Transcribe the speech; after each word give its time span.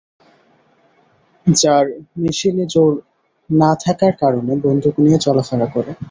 যার 1.47 1.85
মেশিনে 2.17 2.65
জোর 2.73 2.91
না 3.49 3.71
থাকার 3.83 4.13
কারণে 4.21 4.53
বন্দুক 4.63 4.95
নিয়ে 5.03 5.19
চলাফেরা 5.25 5.67
করে। 5.75 5.91